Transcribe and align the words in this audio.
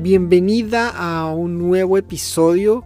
Bienvenida 0.00 0.90
a 0.90 1.34
un 1.34 1.58
nuevo 1.58 1.98
episodio. 1.98 2.84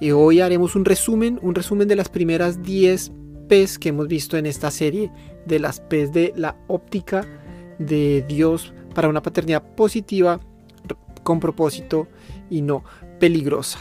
y 0.00 0.12
hoy 0.12 0.40
haremos 0.40 0.74
un 0.76 0.86
resumen, 0.86 1.38
un 1.42 1.54
resumen 1.54 1.88
de 1.88 1.94
las 1.94 2.08
primeras 2.08 2.62
10 2.62 3.12
P's 3.48 3.78
que 3.78 3.90
hemos 3.90 4.08
visto 4.08 4.38
en 4.38 4.46
esta 4.46 4.70
serie, 4.70 5.12
de 5.44 5.58
las 5.58 5.80
P's 5.80 6.10
de 6.14 6.32
la 6.36 6.56
óptica 6.66 7.26
de 7.78 8.24
Dios 8.26 8.72
para 8.94 9.08
una 9.08 9.20
paternidad 9.20 9.74
positiva, 9.74 10.40
con 11.22 11.38
propósito 11.38 12.08
y 12.48 12.62
no 12.62 12.82
peligrosa. 13.20 13.78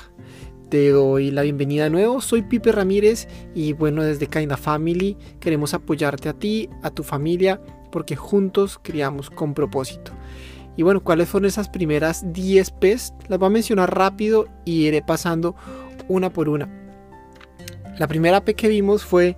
Te 0.68 0.90
doy 0.90 1.32
la 1.32 1.44
bienvenida 1.44 1.86
de 1.86 1.90
nuevo, 1.90 2.20
soy 2.20 2.42
Pipe 2.42 2.74
Ramírez 2.74 3.30
y 3.56 3.72
bueno, 3.72 4.04
desde 4.04 4.28
Kinda 4.28 4.58
Family 4.58 5.16
queremos 5.40 5.74
apoyarte 5.74 6.28
a 6.28 6.34
ti, 6.34 6.70
a 6.82 6.90
tu 6.90 7.04
familia, 7.04 7.62
porque 7.94 8.18
juntos 8.18 8.78
criamos 8.82 9.30
con 9.30 9.54
propósito. 9.54 10.12
Y 10.76 10.84
bueno, 10.84 11.04
¿cuáles 11.04 11.30
fueron 11.30 11.48
esas 11.48 11.70
primeras 11.70 12.34
10 12.34 12.72
P's? 12.72 13.14
Las 13.28 13.40
voy 13.40 13.48
a 13.48 13.52
mencionar 13.52 13.96
rápido 13.96 14.48
y 14.66 14.88
iré 14.88 15.02
pasando 15.02 15.56
una 16.08 16.32
por 16.32 16.50
una. 16.50 16.68
La 17.98 18.08
primera 18.08 18.44
P 18.44 18.56
que 18.56 18.68
vimos 18.68 19.06
fue 19.06 19.38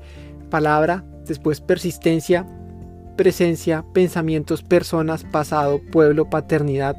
palabra, 0.49 1.03
después 1.25 1.59
persistencia, 1.59 2.47
presencia, 3.17 3.83
pensamientos, 3.93 4.63
personas, 4.63 5.25
pasado, 5.25 5.81
pueblo, 5.91 6.29
paternidad, 6.29 6.95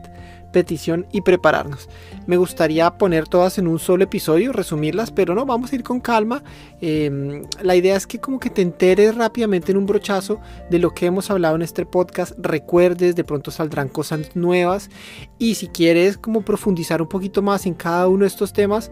petición 0.52 1.06
y 1.12 1.20
prepararnos. 1.20 1.88
Me 2.26 2.36
gustaría 2.36 2.90
poner 2.98 3.28
todas 3.28 3.58
en 3.58 3.66
un 3.66 3.78
solo 3.78 4.04
episodio, 4.04 4.52
resumirlas, 4.52 5.10
pero 5.10 5.34
no, 5.34 5.46
vamos 5.46 5.72
a 5.72 5.76
ir 5.76 5.82
con 5.82 6.00
calma. 6.00 6.42
Em, 6.80 7.44
la 7.62 7.76
idea 7.76 7.96
es 7.96 8.06
que 8.06 8.18
como 8.18 8.40
que 8.40 8.50
te 8.50 8.62
enteres 8.62 9.14
rápidamente 9.14 9.72
en 9.72 9.78
un 9.78 9.86
brochazo 9.86 10.40
de 10.70 10.78
lo 10.78 10.92
que 10.92 11.06
hemos 11.06 11.30
hablado 11.30 11.56
en 11.56 11.62
este 11.62 11.86
podcast, 11.86 12.34
recuerdes, 12.38 13.16
de 13.16 13.24
pronto 13.24 13.50
saldrán 13.50 13.88
cosas 13.88 14.34
nuevas 14.34 14.90
y 15.38 15.54
si 15.54 15.68
quieres 15.68 16.18
como 16.18 16.42
profundizar 16.42 17.02
un 17.02 17.08
poquito 17.08 17.42
más 17.42 17.66
en 17.66 17.74
cada 17.74 18.08
uno 18.08 18.22
de 18.22 18.28
estos 18.28 18.52
temas, 18.52 18.90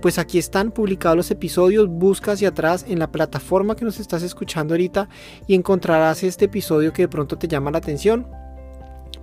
pues 0.00 0.18
aquí 0.18 0.38
están 0.38 0.72
publicados 0.72 1.16
los 1.16 1.30
episodios, 1.30 1.88
busca 1.88 2.32
hacia 2.32 2.48
atrás 2.48 2.84
en 2.88 2.98
la 2.98 3.12
plataforma 3.12 3.76
que 3.76 3.84
nos 3.84 4.00
estás 4.00 4.22
escuchando 4.22 4.74
ahorita 4.74 5.08
y 5.46 5.54
encontrarás 5.54 6.24
este 6.24 6.46
episodio 6.46 6.92
que 6.92 7.02
de 7.02 7.08
pronto 7.08 7.38
te 7.38 7.48
llama 7.48 7.70
la 7.70 7.78
atención 7.78 8.26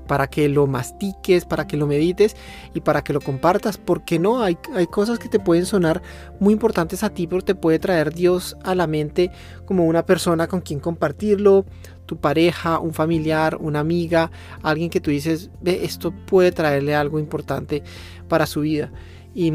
para 0.10 0.28
que 0.28 0.50
lo 0.50 0.66
mastiques, 0.66 1.46
para 1.46 1.68
que 1.68 1.78
lo 1.78 1.86
medites 1.86 2.36
y 2.74 2.82
para 2.82 3.04
que 3.04 3.14
lo 3.14 3.22
compartas. 3.22 3.78
Porque 3.78 4.18
no, 4.18 4.42
hay, 4.42 4.58
hay 4.74 4.88
cosas 4.88 5.20
que 5.20 5.30
te 5.30 5.40
pueden 5.40 5.68
sonar 5.68 6.02
muy 6.40 6.52
importantes 6.52 7.04
a 7.04 7.12
ti, 7.12 7.28
pero 7.28 7.44
te 7.44 7.54
puede 7.54 7.78
traer 7.78 8.12
Dios 8.12 8.58
a 8.64 8.74
la 8.74 8.88
mente 8.88 9.30
como 9.66 9.86
una 9.86 10.08
persona 10.08 10.48
con 10.48 10.62
quien 10.62 10.80
compartirlo, 10.80 11.64
tu 12.08 12.18
pareja, 12.18 12.80
un 12.80 12.92
familiar, 12.92 13.58
una 13.62 13.82
amiga, 13.82 14.32
alguien 14.64 14.90
que 14.90 15.00
tú 15.00 15.12
dices, 15.12 15.52
ve, 15.62 15.86
esto 15.86 16.12
puede 16.26 16.52
traerle 16.52 16.96
algo 16.96 17.20
importante 17.20 17.84
para 18.28 18.48
su 18.48 18.62
vida. 18.62 18.92
Y 19.36 19.54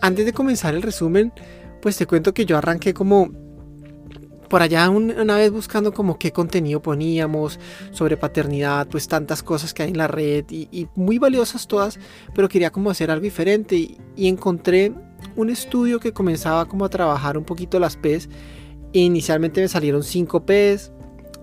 antes 0.00 0.24
de 0.24 0.32
comenzar 0.32 0.76
el 0.76 0.82
resumen, 0.82 1.32
pues 1.82 1.96
te 1.96 2.06
cuento 2.06 2.32
que 2.32 2.46
yo 2.46 2.56
arranqué 2.56 2.94
como 2.94 3.32
por 4.50 4.62
allá 4.62 4.90
una 4.90 5.36
vez 5.36 5.52
buscando 5.52 5.94
como 5.94 6.18
qué 6.18 6.32
contenido 6.32 6.82
poníamos 6.82 7.60
sobre 7.92 8.16
paternidad, 8.16 8.88
pues 8.88 9.06
tantas 9.06 9.44
cosas 9.44 9.72
que 9.72 9.84
hay 9.84 9.90
en 9.90 9.96
la 9.96 10.08
red 10.08 10.44
y, 10.50 10.88
muy 10.96 11.18
valiosas 11.18 11.68
todas, 11.68 12.00
pero 12.34 12.48
quería 12.48 12.70
como 12.70 12.90
hacer 12.90 13.12
algo 13.12 13.22
diferente 13.22 13.76
y, 13.76 14.26
encontré 14.26 14.92
un 15.36 15.50
estudio 15.50 16.00
que 16.00 16.12
comenzaba 16.12 16.66
como 16.66 16.84
a 16.84 16.88
trabajar 16.88 17.38
un 17.38 17.44
poquito 17.44 17.78
las 17.78 17.96
P's. 17.96 18.28
Inicialmente 18.92 19.60
me 19.60 19.68
salieron 19.68 20.02
5 20.02 20.44
P's, 20.44 20.90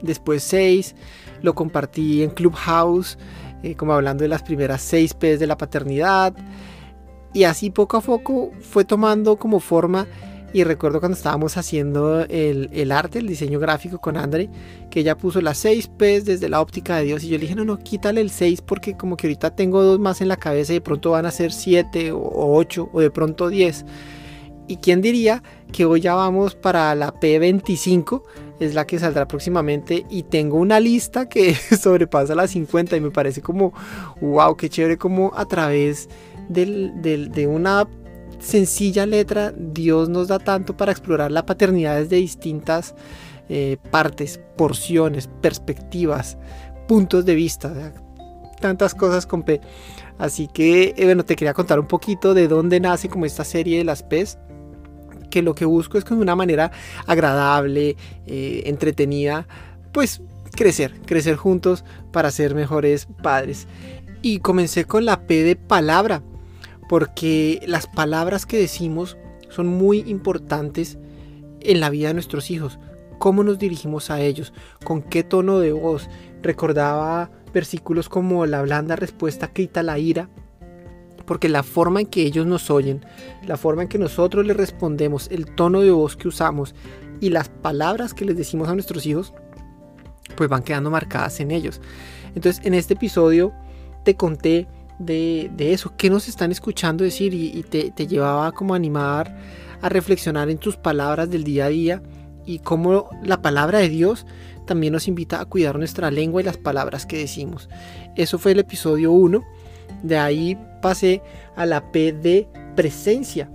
después 0.01 0.43
6, 0.43 0.93
lo 1.41 1.55
compartí 1.55 2.23
en 2.23 2.31
Clubhouse, 2.31 3.17
eh, 3.63 3.75
como 3.75 3.93
hablando 3.93 4.23
de 4.23 4.27
las 4.27 4.43
primeras 4.43 4.81
6 4.81 5.13
P's 5.13 5.39
de 5.39 5.47
la 5.47 5.57
paternidad. 5.57 6.35
Y 7.33 7.45
así 7.45 7.69
poco 7.69 7.95
a 7.95 8.01
poco 8.01 8.51
fue 8.59 8.83
tomando 8.83 9.37
como 9.37 9.61
forma 9.61 10.07
y 10.53 10.63
recuerdo 10.63 10.99
cuando 10.99 11.17
estábamos 11.17 11.57
haciendo 11.57 12.21
el, 12.21 12.91
arte, 12.91 13.19
el 13.19 13.27
diseño 13.27 13.59
gráfico 13.59 13.99
con 13.99 14.15
Andre, 14.15 14.49
que 14.89 15.01
ella 15.01 15.17
puso 15.17 15.41
las 15.41 15.57
6 15.57 15.89
P's 15.97 16.25
desde 16.25 16.47
la 16.47 16.61
óptica 16.61 16.97
de 16.97 17.03
Dios. 17.03 17.23
Y 17.23 17.29
yo 17.29 17.37
le 17.37 17.41
dije, 17.41 17.55
no, 17.55 17.65
no, 17.65 17.77
quítale 17.77 18.21
el 18.21 18.29
6 18.29 18.61
porque 18.61 18.95
como 18.95 19.17
que 19.17 19.27
ahorita 19.27 19.55
tengo 19.55 19.83
dos 19.83 19.99
más 19.99 20.21
en 20.21 20.29
la 20.29 20.37
cabeza 20.37 20.71
y 20.71 20.77
de 20.77 20.81
pronto 20.81 21.11
van 21.11 21.25
a 21.25 21.31
ser 21.31 21.51
7 21.51 22.11
o 22.13 22.55
8 22.55 22.89
o 22.93 23.01
de 23.01 23.11
pronto 23.11 23.49
10. 23.49 23.85
Y 24.69 24.77
quién 24.77 25.01
diría 25.01 25.43
que 25.71 25.85
hoy 25.85 26.01
ya 26.01 26.13
vamos 26.13 26.55
para 26.55 26.93
la 26.95 27.13
P25, 27.13 28.23
es 28.59 28.73
la 28.73 28.87
que 28.87 28.99
saldrá 28.99 29.27
próximamente 29.27 30.05
y 30.09 30.23
tengo 30.23 30.57
una 30.57 30.79
lista 30.79 31.27
que 31.29 31.55
sobrepasa 31.79 32.35
las 32.35 32.51
50 32.51 32.95
y 32.95 33.01
me 33.01 33.11
parece 33.11 33.41
como, 33.41 33.73
wow, 34.21 34.55
qué 34.55 34.69
chévere 34.69 34.97
como 34.97 35.31
a 35.35 35.45
través 35.45 36.09
de 36.49 37.47
una 37.49 37.87
sencilla 38.39 39.05
letra, 39.05 39.53
Dios 39.55 40.09
nos 40.09 40.27
da 40.27 40.39
tanto 40.39 40.75
para 40.77 40.91
explorar 40.91 41.31
la 41.31 41.45
paternidad 41.45 41.97
desde 41.97 42.17
distintas 42.17 42.95
eh, 43.49 43.77
partes, 43.91 44.39
porciones, 44.57 45.29
perspectivas, 45.41 46.37
puntos 46.87 47.25
de 47.25 47.35
vista, 47.35 47.93
tantas 48.59 48.93
cosas 48.93 49.25
con 49.25 49.43
P. 49.43 49.61
Así 50.17 50.47
que, 50.47 50.93
eh, 50.97 51.05
bueno, 51.05 51.23
te 51.23 51.35
quería 51.35 51.53
contar 51.53 51.79
un 51.79 51.87
poquito 51.87 52.33
de 52.33 52.47
dónde 52.47 52.79
nace 52.79 53.09
como 53.09 53.25
esta 53.25 53.43
serie 53.43 53.77
de 53.77 53.83
las 53.83 54.03
P's 54.03 54.37
que 55.29 55.41
lo 55.41 55.55
que 55.55 55.65
busco 55.65 55.97
es 55.97 56.05
con 56.05 56.19
una 56.19 56.35
manera 56.35 56.71
agradable, 57.05 57.95
eh, 58.25 58.63
entretenida, 58.65 59.47
pues 59.91 60.21
crecer, 60.51 60.99
crecer 61.05 61.35
juntos 61.35 61.83
para 62.11 62.31
ser 62.31 62.55
mejores 62.55 63.07
padres. 63.21 63.67
Y 64.21 64.39
comencé 64.39 64.85
con 64.85 65.05
la 65.05 65.27
P 65.27 65.43
de 65.43 65.55
palabra 65.55 66.23
porque 66.87 67.61
las 67.65 67.87
palabras 67.87 68.45
que 68.45 68.57
decimos 68.57 69.17
son 69.49 69.67
muy 69.67 69.99
importantes 70.07 70.97
en 71.61 71.79
la 71.79 71.89
vida 71.89 72.09
de 72.09 72.13
nuestros 72.15 72.51
hijos. 72.51 72.79
Cómo 73.19 73.43
nos 73.43 73.57
dirigimos 73.57 74.09
a 74.09 74.21
ellos, 74.21 74.53
con 74.83 75.01
qué 75.01 75.23
tono 75.23 75.59
de 75.59 75.71
voz. 75.71 76.09
Recordaba 76.41 77.31
versículos 77.53 78.09
como 78.09 78.45
la 78.45 78.61
blanda 78.61 78.95
respuesta 78.95 79.51
quita 79.51 79.83
la 79.83 79.97
ira, 79.97 80.29
porque 81.25 81.49
la 81.49 81.63
forma 81.63 82.01
en 82.01 82.07
que 82.07 82.21
ellos 82.21 82.45
nos 82.45 82.69
oyen, 82.69 83.05
la 83.45 83.57
forma 83.57 83.83
en 83.83 83.87
que 83.89 83.97
nosotros 83.97 84.45
les 84.45 84.55
respondemos, 84.55 85.27
el 85.31 85.45
tono 85.55 85.81
de 85.81 85.91
voz 85.91 86.15
que 86.15 86.27
usamos 86.27 86.75
y 87.19 87.29
las 87.29 87.49
palabras 87.49 88.13
que 88.13 88.25
les 88.25 88.37
decimos 88.37 88.69
a 88.69 88.73
nuestros 88.73 89.05
hijos, 89.05 89.33
pues 90.35 90.49
van 90.49 90.63
quedando 90.63 90.91
marcadas 90.91 91.39
en 91.39 91.51
ellos. 91.51 91.81
Entonces, 92.35 92.63
en 92.65 92.73
este 92.75 92.93
episodio 92.93 93.51
te 94.05 94.15
conté 94.15 94.67
de, 94.99 95.51
eso, 95.59 95.93
qué 95.95 96.09
nos 96.09 96.27
están 96.27 96.51
escuchando 96.51 97.03
decir 97.03 97.33
y, 97.33 97.63
te, 97.63 98.07
llevaba 98.07 98.51
como 98.51 98.73
a 98.73 98.77
animar 98.77 99.35
a 99.81 99.89
reflexionar 99.89 100.49
en 100.49 100.57
tus 100.57 100.75
palabras 100.75 101.29
del 101.29 101.43
día 101.43 101.65
a 101.65 101.69
día 101.69 102.01
y 102.45 102.59
cómo 102.59 103.09
la 103.23 103.41
palabra 103.41 103.79
de 103.79 103.89
Dios 103.89 104.25
también 104.65 104.93
nos 104.93 105.07
invita 105.07 105.39
a 105.39 105.45
cuidar 105.45 105.77
nuestra 105.77 106.09
lengua 106.09 106.41
y 106.41 106.45
las 106.45 106.57
palabras 106.57 107.05
que 107.05 107.17
decimos. 107.17 107.69
Eso 108.15 108.39
fue 108.39 108.53
el 108.53 108.59
episodio 108.59 109.11
1. 109.11 109.43
De 110.03 110.17
ahí 110.17 110.57
pasé 110.81 111.21
a 111.55 111.65
la 111.65 111.91
P 111.91 112.11
de 112.11 112.47
presencia. 112.75 113.49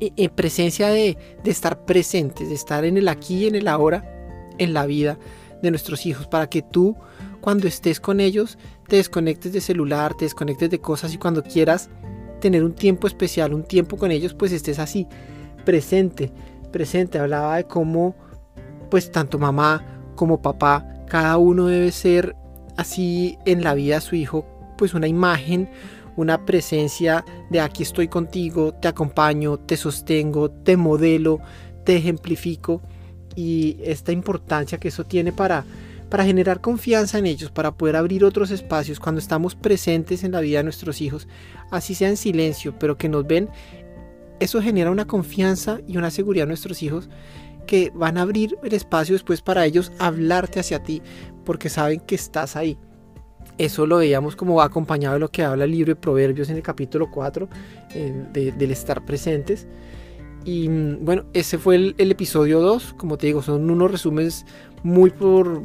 En 0.00 0.30
presencia 0.30 0.88
de, 0.88 1.16
de 1.42 1.50
estar 1.50 1.84
presentes, 1.84 2.48
de 2.48 2.54
estar 2.54 2.84
en 2.84 2.96
el 2.96 3.08
aquí 3.08 3.44
y 3.44 3.46
en 3.46 3.54
el 3.54 3.68
ahora, 3.68 4.04
en 4.58 4.74
la 4.74 4.84
vida 4.84 5.18
de 5.62 5.70
nuestros 5.70 6.04
hijos, 6.04 6.26
para 6.26 6.50
que 6.50 6.60
tú 6.60 6.96
cuando 7.46 7.68
estés 7.68 8.00
con 8.00 8.18
ellos 8.18 8.58
te 8.88 8.96
desconectes 8.96 9.52
de 9.52 9.60
celular, 9.60 10.14
te 10.14 10.24
desconectes 10.24 10.68
de 10.68 10.80
cosas 10.80 11.14
y 11.14 11.16
cuando 11.16 11.44
quieras 11.44 11.90
tener 12.40 12.64
un 12.64 12.74
tiempo 12.74 13.06
especial, 13.06 13.54
un 13.54 13.62
tiempo 13.62 13.96
con 13.96 14.10
ellos, 14.10 14.34
pues 14.34 14.50
estés 14.50 14.80
así, 14.80 15.06
presente, 15.64 16.32
presente. 16.72 17.20
Hablaba 17.20 17.58
de 17.58 17.62
cómo, 17.62 18.16
pues 18.90 19.12
tanto 19.12 19.38
mamá 19.38 19.80
como 20.16 20.42
papá, 20.42 21.04
cada 21.06 21.38
uno 21.38 21.66
debe 21.66 21.92
ser 21.92 22.34
así 22.76 23.38
en 23.46 23.62
la 23.62 23.74
vida 23.74 23.94
de 23.94 24.00
su 24.00 24.16
hijo, 24.16 24.44
pues 24.76 24.92
una 24.92 25.06
imagen, 25.06 25.70
una 26.16 26.44
presencia 26.46 27.24
de 27.50 27.60
aquí 27.60 27.84
estoy 27.84 28.08
contigo, 28.08 28.74
te 28.74 28.88
acompaño, 28.88 29.56
te 29.56 29.76
sostengo, 29.76 30.50
te 30.50 30.76
modelo, 30.76 31.38
te 31.84 31.94
ejemplifico 31.94 32.82
y 33.36 33.76
esta 33.84 34.10
importancia 34.10 34.78
que 34.78 34.88
eso 34.88 35.04
tiene 35.04 35.30
para 35.30 35.64
para 36.08 36.24
generar 36.24 36.60
confianza 36.60 37.18
en 37.18 37.26
ellos, 37.26 37.50
para 37.50 37.72
poder 37.72 37.96
abrir 37.96 38.24
otros 38.24 38.50
espacios 38.50 39.00
cuando 39.00 39.18
estamos 39.18 39.54
presentes 39.54 40.24
en 40.24 40.32
la 40.32 40.40
vida 40.40 40.58
de 40.58 40.64
nuestros 40.64 41.00
hijos, 41.00 41.26
así 41.70 41.94
sea 41.94 42.08
en 42.08 42.16
silencio, 42.16 42.78
pero 42.78 42.96
que 42.96 43.08
nos 43.08 43.26
ven, 43.26 43.48
eso 44.40 44.60
genera 44.60 44.90
una 44.90 45.06
confianza 45.06 45.80
y 45.86 45.96
una 45.96 46.10
seguridad 46.10 46.44
en 46.44 46.50
nuestros 46.50 46.82
hijos 46.82 47.08
que 47.66 47.90
van 47.94 48.16
a 48.18 48.22
abrir 48.22 48.56
el 48.62 48.72
espacio 48.72 49.14
después 49.14 49.42
para 49.42 49.66
ellos 49.66 49.92
hablarte 49.98 50.60
hacia 50.60 50.82
ti, 50.82 51.02
porque 51.44 51.68
saben 51.68 52.00
que 52.00 52.14
estás 52.14 52.56
ahí. 52.56 52.78
Eso 53.58 53.86
lo 53.86 53.98
veíamos 53.98 54.36
como 54.36 54.60
acompañado 54.60 55.14
de 55.14 55.20
lo 55.20 55.30
que 55.30 55.42
habla 55.42 55.64
el 55.64 55.70
libro 55.70 55.94
de 55.94 55.96
Proverbios 56.00 56.50
en 56.50 56.56
el 56.56 56.62
capítulo 56.62 57.10
4, 57.10 57.48
eh, 57.94 58.52
del 58.56 58.70
estar 58.70 59.04
presentes. 59.04 59.66
Y 60.46 60.68
bueno, 60.68 61.24
ese 61.32 61.58
fue 61.58 61.74
el, 61.74 61.94
episodio 61.98 62.60
2. 62.60 62.94
Como 62.96 63.18
te 63.18 63.26
digo, 63.26 63.42
son 63.42 63.68
unos 63.68 63.90
resúmenes 63.90 64.46
muy, 64.84 65.12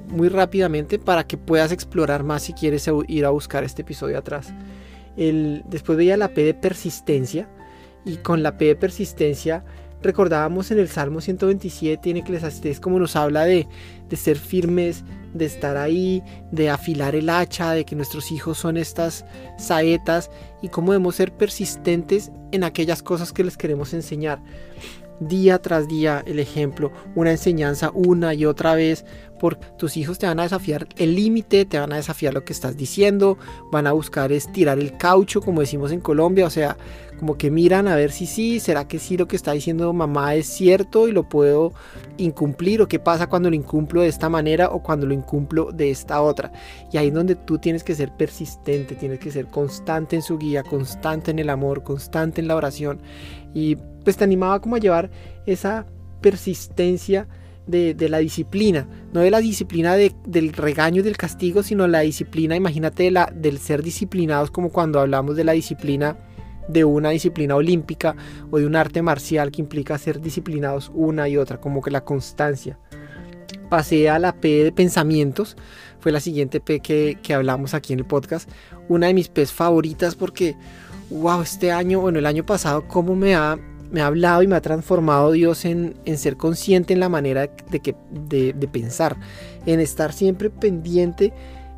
muy 0.07 0.27
rápidamente 0.27 0.97
para 0.97 1.27
que 1.27 1.37
puedas 1.37 1.71
explorar 1.71 2.23
más 2.23 2.41
si 2.41 2.53
quieres 2.53 2.89
ir 3.07 3.25
a 3.25 3.29
buscar 3.29 3.63
este 3.63 3.83
episodio 3.83 4.17
atrás. 4.17 4.51
El, 5.15 5.61
después 5.67 5.99
veía 5.99 6.17
la 6.17 6.29
P 6.29 6.43
de 6.43 6.55
persistencia 6.55 7.47
y 8.05 8.17
con 8.17 8.41
la 8.41 8.57
P 8.57 8.65
de 8.65 8.75
persistencia 8.75 9.63
recordábamos 10.01 10.71
en 10.71 10.79
el 10.79 10.87
Salmo 10.87 11.21
127 11.21 12.09
en 12.09 12.17
Eclesiastés 12.17 12.79
como 12.79 12.99
nos 12.99 13.15
habla 13.15 13.45
de, 13.45 13.67
de 14.09 14.15
ser 14.17 14.37
firmes, 14.37 15.03
de 15.33 15.45
estar 15.45 15.77
ahí, 15.77 16.23
de 16.51 16.69
afilar 16.69 17.15
el 17.15 17.29
hacha, 17.29 17.71
de 17.71 17.85
que 17.85 17.95
nuestros 17.95 18.31
hijos 18.31 18.57
son 18.57 18.77
estas 18.77 19.25
saetas 19.57 20.29
y 20.61 20.69
cómo 20.69 20.91
debemos 20.91 21.15
ser 21.15 21.31
persistentes 21.31 22.31
en 22.51 22.63
aquellas 22.63 23.01
cosas 23.01 23.31
que 23.31 23.43
les 23.43 23.57
queremos 23.57 23.93
enseñar. 23.93 24.41
Día 25.19 25.59
tras 25.59 25.87
día 25.87 26.23
el 26.25 26.39
ejemplo, 26.39 26.91
una 27.13 27.29
enseñanza 27.29 27.91
una 27.93 28.33
y 28.33 28.45
otra 28.45 28.73
vez, 28.73 29.05
porque 29.39 29.67
tus 29.77 29.95
hijos 29.95 30.17
te 30.17 30.25
van 30.25 30.39
a 30.39 30.43
desafiar 30.43 30.87
el 30.97 31.15
límite, 31.15 31.65
te 31.65 31.77
van 31.77 31.93
a 31.93 31.97
desafiar 31.97 32.33
lo 32.33 32.43
que 32.43 32.53
estás 32.53 32.75
diciendo, 32.75 33.37
van 33.71 33.85
a 33.85 33.91
buscar 33.91 34.31
estirar 34.31 34.79
el 34.79 34.97
caucho, 34.97 35.41
como 35.41 35.61
decimos 35.61 35.91
en 35.91 36.01
Colombia, 36.01 36.47
o 36.47 36.49
sea, 36.49 36.75
como 37.21 37.37
que 37.37 37.51
miran 37.51 37.87
a 37.87 37.95
ver 37.95 38.11
si 38.11 38.25
sí, 38.25 38.59
será 38.59 38.87
que 38.87 38.97
sí 38.97 39.15
lo 39.15 39.27
que 39.27 39.35
está 39.35 39.51
diciendo 39.51 39.93
mamá 39.93 40.33
es 40.33 40.47
cierto 40.47 41.07
y 41.07 41.11
lo 41.11 41.29
puedo 41.29 41.71
incumplir 42.17 42.81
o 42.81 42.87
qué 42.87 42.97
pasa 42.97 43.27
cuando 43.27 43.51
lo 43.51 43.55
incumplo 43.55 44.01
de 44.01 44.07
esta 44.07 44.27
manera 44.27 44.71
o 44.71 44.81
cuando 44.81 45.05
lo 45.05 45.13
incumplo 45.13 45.71
de 45.71 45.91
esta 45.91 46.19
otra. 46.19 46.51
Y 46.91 46.97
ahí 46.97 47.09
es 47.09 47.13
donde 47.13 47.35
tú 47.35 47.59
tienes 47.59 47.83
que 47.83 47.93
ser 47.93 48.11
persistente, 48.17 48.95
tienes 48.95 49.19
que 49.19 49.29
ser 49.29 49.45
constante 49.45 50.15
en 50.15 50.23
su 50.23 50.39
guía, 50.39 50.63
constante 50.63 51.29
en 51.29 51.37
el 51.37 51.51
amor, 51.51 51.83
constante 51.83 52.41
en 52.41 52.47
la 52.47 52.55
oración. 52.55 52.99
Y 53.53 53.75
pues 54.03 54.17
te 54.17 54.23
animaba 54.23 54.59
como 54.59 54.77
a 54.77 54.79
llevar 54.79 55.11
esa 55.45 55.85
persistencia 56.21 57.27
de, 57.67 57.93
la 58.09 58.17
disciplina, 58.17 58.87
no 59.13 59.19
de 59.19 59.29
la 59.29 59.41
disciplina 59.41 59.95
del 59.95 60.53
regaño 60.53 61.01
y 61.01 61.03
del 61.03 61.17
castigo, 61.17 61.61
sino 61.61 61.87
la 61.87 61.99
disciplina, 61.99 62.55
imagínate, 62.55 63.11
la, 63.11 63.31
del 63.31 63.59
ser 63.59 63.83
disciplinados 63.83 64.49
como 64.49 64.71
cuando 64.71 64.99
hablamos 64.99 65.35
de 65.35 65.43
la 65.43 65.51
disciplina 65.51 66.17
de 66.71 66.85
una 66.85 67.09
disciplina 67.09 67.55
olímpica 67.55 68.15
o 68.49 68.57
de 68.57 68.65
un 68.65 68.75
arte 68.75 69.01
marcial 69.01 69.51
que 69.51 69.61
implica 69.61 69.97
ser 69.97 70.21
disciplinados 70.21 70.91
una 70.93 71.27
y 71.27 71.37
otra, 71.37 71.59
como 71.59 71.81
que 71.81 71.91
la 71.91 72.03
constancia. 72.03 72.79
Pasé 73.69 74.09
a 74.09 74.19
la 74.19 74.33
P 74.33 74.63
de 74.63 74.71
pensamientos, 74.71 75.55
fue 75.99 76.11
la 76.11 76.19
siguiente 76.19 76.59
P 76.59 76.79
que, 76.79 77.33
hablamos 77.33 77.73
aquí 77.73 77.93
en 77.93 77.99
el 77.99 78.05
podcast, 78.05 78.49
una 78.89 79.07
de 79.07 79.13
mis 79.13 79.29
P's 79.29 79.51
favoritas 79.51 80.15
porque, 80.15 80.55
wow, 81.09 81.41
este 81.41 81.71
año, 81.71 82.01
bueno, 82.01 82.19
el 82.19 82.25
año 82.25 82.45
pasado, 82.45 82.87
cómo 82.87 83.15
me 83.15 83.35
ha, 83.35 83.57
me 83.91 84.01
ha 84.01 84.07
hablado 84.07 84.43
y 84.43 84.47
me 84.47 84.55
ha 84.55 84.61
transformado 84.61 85.31
Dios 85.31 85.63
en, 85.65 85.95
ser 86.17 86.37
consciente 86.37 86.93
en 86.93 86.99
la 86.99 87.09
manera 87.09 87.49
de, 87.69 87.79
que, 87.79 87.95
de, 88.11 88.53
de 88.53 88.67
pensar, 88.67 89.17
en 89.65 89.79
estar 89.79 90.11
siempre 90.11 90.49
pendiente 90.49 91.33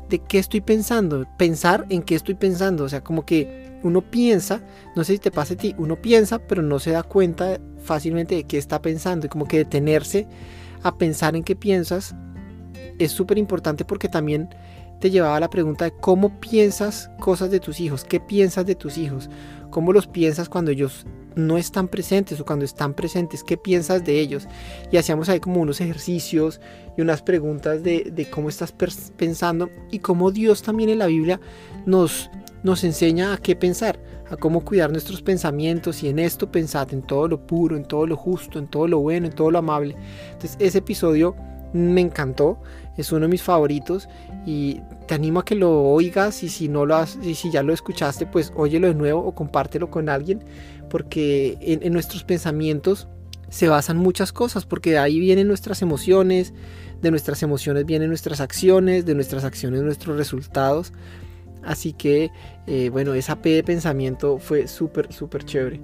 de 0.08 0.18
qué 0.18 0.38
estoy 0.38 0.60
pensando, 0.60 1.26
pensar 1.38 1.86
en 1.90 2.02
qué 2.02 2.14
estoy 2.14 2.34
pensando, 2.34 2.84
o 2.84 2.88
sea, 2.88 3.02
como 3.02 3.24
que 3.24 3.73
uno 3.84 4.00
piensa, 4.00 4.62
no 4.96 5.04
sé 5.04 5.12
si 5.12 5.18
te 5.18 5.30
pasa 5.30 5.54
a 5.54 5.56
ti, 5.56 5.74
uno 5.78 6.00
piensa, 6.00 6.38
pero 6.40 6.62
no 6.62 6.78
se 6.78 6.90
da 6.90 7.02
cuenta 7.02 7.60
fácilmente 7.82 8.34
de 8.34 8.44
qué 8.44 8.58
está 8.58 8.82
pensando 8.82 9.26
y 9.26 9.28
como 9.28 9.46
que 9.46 9.58
detenerse 9.58 10.26
a 10.82 10.96
pensar 10.96 11.36
en 11.36 11.44
qué 11.44 11.54
piensas 11.54 12.14
es 12.98 13.12
súper 13.12 13.38
importante 13.38 13.84
porque 13.84 14.08
también 14.08 14.48
te 15.00 15.10
llevaba 15.10 15.36
a 15.36 15.40
la 15.40 15.50
pregunta 15.50 15.84
de 15.84 15.92
cómo 15.92 16.40
piensas 16.40 17.10
cosas 17.20 17.50
de 17.50 17.60
tus 17.60 17.78
hijos, 17.78 18.04
qué 18.04 18.20
piensas 18.20 18.64
de 18.64 18.74
tus 18.74 18.96
hijos, 18.96 19.28
cómo 19.70 19.92
los 19.92 20.06
piensas 20.06 20.48
cuando 20.48 20.70
ellos 20.70 21.04
no 21.36 21.58
están 21.58 21.88
presentes 21.88 22.40
o 22.40 22.46
cuando 22.46 22.64
están 22.64 22.94
presentes, 22.94 23.42
qué 23.42 23.56
piensas 23.56 24.04
de 24.04 24.20
ellos. 24.20 24.46
Y 24.92 24.96
hacíamos 24.96 25.28
ahí 25.28 25.40
como 25.40 25.60
unos 25.60 25.80
ejercicios 25.80 26.60
y 26.96 27.02
unas 27.02 27.22
preguntas 27.22 27.82
de, 27.82 28.10
de 28.12 28.30
cómo 28.30 28.48
estás 28.48 28.72
pensando 28.72 29.68
y 29.90 29.98
cómo 29.98 30.30
Dios 30.30 30.62
también 30.62 30.90
en 30.90 31.00
la 31.00 31.06
Biblia 31.06 31.40
nos, 31.86 32.30
nos 32.64 32.82
enseña 32.82 33.34
a 33.34 33.36
qué 33.36 33.54
pensar, 33.54 34.00
a 34.28 34.36
cómo 34.36 34.64
cuidar 34.64 34.90
nuestros 34.90 35.22
pensamientos 35.22 36.02
y 36.02 36.08
en 36.08 36.18
esto 36.18 36.50
pensad 36.50 36.92
en 36.92 37.02
todo 37.02 37.28
lo 37.28 37.46
puro, 37.46 37.76
en 37.76 37.84
todo 37.84 38.06
lo 38.06 38.16
justo, 38.16 38.58
en 38.58 38.66
todo 38.66 38.88
lo 38.88 38.98
bueno, 38.98 39.26
en 39.26 39.32
todo 39.32 39.50
lo 39.50 39.58
amable. 39.58 39.94
Entonces 40.32 40.56
ese 40.58 40.78
episodio 40.78 41.36
me 41.74 42.00
encantó, 42.00 42.58
es 42.96 43.12
uno 43.12 43.22
de 43.22 43.28
mis 43.28 43.42
favoritos 43.42 44.08
y 44.46 44.80
te 45.06 45.14
animo 45.14 45.40
a 45.40 45.44
que 45.44 45.54
lo 45.54 45.82
oigas 45.84 46.42
y 46.42 46.48
si 46.48 46.68
no 46.68 46.86
lo 46.86 46.96
has, 46.96 47.18
y 47.22 47.34
si 47.34 47.50
ya 47.50 47.62
lo 47.62 47.74
escuchaste, 47.74 48.26
pues 48.26 48.50
óyelo 48.56 48.88
de 48.88 48.94
nuevo 48.94 49.20
o 49.20 49.34
compártelo 49.34 49.90
con 49.90 50.08
alguien, 50.08 50.42
porque 50.88 51.58
en, 51.60 51.82
en 51.82 51.92
nuestros 51.92 52.24
pensamientos 52.24 53.08
se 53.50 53.68
basan 53.68 53.98
muchas 53.98 54.32
cosas, 54.32 54.64
porque 54.64 54.92
de 54.92 54.98
ahí 54.98 55.20
vienen 55.20 55.48
nuestras 55.48 55.82
emociones, 55.82 56.54
de 57.02 57.10
nuestras 57.10 57.42
emociones 57.42 57.84
vienen 57.84 58.08
nuestras 58.08 58.40
acciones, 58.40 59.04
de 59.04 59.14
nuestras 59.14 59.44
acciones 59.44 59.82
nuestros 59.82 60.16
resultados. 60.16 60.92
Así 61.64 61.92
que, 61.92 62.30
eh, 62.66 62.90
bueno, 62.90 63.14
esa 63.14 63.36
P 63.36 63.50
de 63.50 63.64
pensamiento 63.64 64.38
fue 64.38 64.68
súper, 64.68 65.12
súper 65.12 65.44
chévere. 65.44 65.80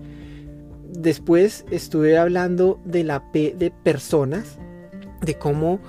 Después 0.92 1.64
estuve 1.70 2.18
hablando 2.18 2.80
de 2.84 3.04
la 3.04 3.30
P 3.32 3.54
de 3.56 3.70
personas, 3.70 4.58
de 5.22 5.34
cómo 5.34 5.80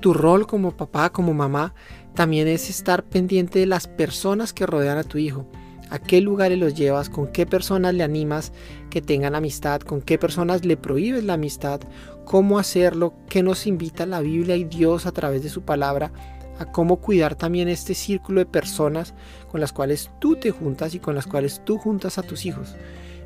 tu 0.00 0.14
rol 0.14 0.46
como 0.46 0.76
papá, 0.76 1.10
como 1.10 1.34
mamá, 1.34 1.74
también 2.14 2.48
es 2.48 2.68
estar 2.70 3.04
pendiente 3.04 3.58
de 3.58 3.66
las 3.66 3.86
personas 3.86 4.52
que 4.52 4.66
rodean 4.66 4.98
a 4.98 5.04
tu 5.04 5.18
hijo. 5.18 5.46
A 5.90 5.98
qué 5.98 6.20
lugares 6.20 6.58
los 6.58 6.74
llevas, 6.74 7.08
con 7.08 7.26
qué 7.26 7.46
personas 7.46 7.94
le 7.94 8.04
animas 8.04 8.52
que 8.90 9.02
tengan 9.02 9.34
amistad, 9.34 9.80
con 9.80 10.00
qué 10.00 10.18
personas 10.18 10.64
le 10.64 10.76
prohíbes 10.76 11.24
la 11.24 11.34
amistad, 11.34 11.80
cómo 12.24 12.58
hacerlo, 12.60 13.14
qué 13.28 13.42
nos 13.42 13.66
invita 13.66 14.06
la 14.06 14.20
Biblia 14.20 14.56
y 14.56 14.64
Dios 14.64 15.06
a 15.06 15.12
través 15.12 15.42
de 15.42 15.48
su 15.48 15.62
palabra 15.62 16.12
a 16.60 16.66
cómo 16.66 16.96
cuidar 16.96 17.34
también 17.34 17.68
este 17.68 17.94
círculo 17.94 18.40
de 18.40 18.46
personas 18.46 19.14
con 19.50 19.60
las 19.60 19.72
cuales 19.72 20.10
tú 20.18 20.36
te 20.36 20.50
juntas 20.50 20.94
y 20.94 20.98
con 20.98 21.14
las 21.14 21.26
cuales 21.26 21.62
tú 21.64 21.78
juntas 21.78 22.18
a 22.18 22.22
tus 22.22 22.44
hijos. 22.44 22.76